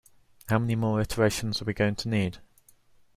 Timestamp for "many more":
0.57-0.99